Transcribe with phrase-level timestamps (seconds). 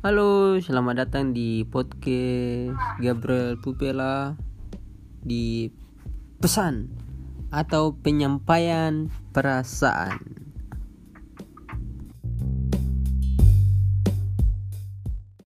[0.00, 2.72] Halo, selamat datang di podcast
[3.04, 4.32] Gabriel Pupela
[5.20, 5.68] di
[6.40, 6.88] pesan
[7.52, 10.39] atau penyampaian perasaan.